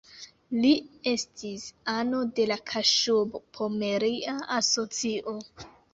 Li 0.61 0.69
estis 1.11 1.67
ano 1.95 2.21
de 2.39 2.47
la 2.53 2.57
Kaŝub-Pomeria 2.71 4.37
Asocio. 4.57 5.37